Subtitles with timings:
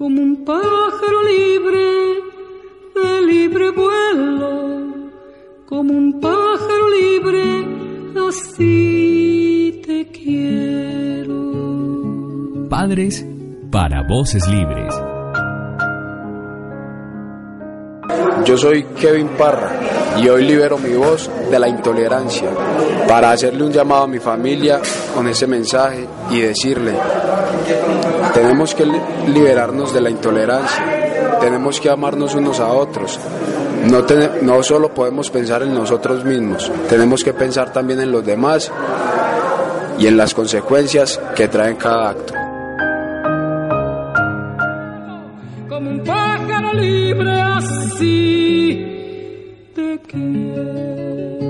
[0.00, 1.84] como un pájaro libre
[2.94, 4.50] de libre vuelo,
[5.66, 7.66] como un pájaro libre,
[8.26, 11.36] así te quiero.
[12.70, 13.26] Padres
[13.70, 14.94] para voces libres.
[18.46, 19.79] Yo soy Kevin Parra
[20.18, 22.50] y hoy libero mi voz de la intolerancia
[23.08, 24.80] para hacerle un llamado a mi familia
[25.14, 26.94] con ese mensaje y decirle,
[28.34, 28.86] tenemos que
[29.28, 33.18] liberarnos de la intolerancia, tenemos que amarnos unos a otros.
[33.84, 34.04] No,
[34.42, 38.70] no solo podemos pensar en nosotros mismos, tenemos que pensar también en los demás
[39.98, 42.34] y en las consecuencias que traen cada acto.
[45.68, 48.39] Como un pájaro libre así
[50.10, 51.49] que